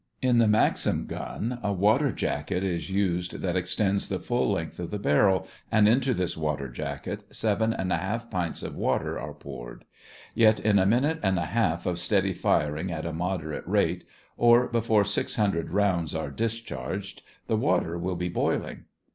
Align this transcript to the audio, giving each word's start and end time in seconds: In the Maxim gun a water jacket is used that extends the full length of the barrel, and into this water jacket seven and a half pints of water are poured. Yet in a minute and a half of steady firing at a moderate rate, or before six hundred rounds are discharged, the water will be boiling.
In 0.19 0.39
the 0.39 0.47
Maxim 0.47 1.05
gun 1.05 1.59
a 1.61 1.71
water 1.71 2.11
jacket 2.11 2.63
is 2.63 2.89
used 2.89 3.41
that 3.43 3.55
extends 3.55 4.09
the 4.09 4.17
full 4.17 4.51
length 4.51 4.79
of 4.79 4.89
the 4.89 4.97
barrel, 4.97 5.47
and 5.71 5.87
into 5.87 6.15
this 6.15 6.35
water 6.35 6.69
jacket 6.69 7.23
seven 7.29 7.71
and 7.71 7.93
a 7.93 7.97
half 7.97 8.31
pints 8.31 8.63
of 8.63 8.75
water 8.75 9.19
are 9.19 9.35
poured. 9.35 9.85
Yet 10.33 10.59
in 10.59 10.79
a 10.79 10.87
minute 10.87 11.19
and 11.21 11.37
a 11.37 11.45
half 11.45 11.85
of 11.85 11.99
steady 11.99 12.33
firing 12.33 12.91
at 12.91 13.05
a 13.05 13.13
moderate 13.13 13.67
rate, 13.67 14.03
or 14.37 14.65
before 14.67 15.03
six 15.05 15.35
hundred 15.35 15.69
rounds 15.69 16.15
are 16.15 16.31
discharged, 16.31 17.21
the 17.45 17.55
water 17.55 17.95
will 17.95 18.15
be 18.15 18.27
boiling. 18.29 18.85